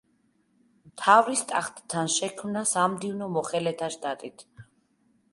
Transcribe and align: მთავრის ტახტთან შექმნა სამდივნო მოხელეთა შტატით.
მთავრის 0.89 1.41
ტახტთან 1.51 2.09
შექმნა 2.13 2.63
სამდივნო 2.69 3.27
მოხელეთა 3.35 3.91
შტატით. 3.97 4.43